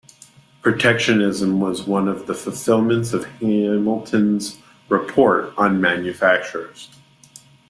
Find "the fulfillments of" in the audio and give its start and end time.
2.25-3.25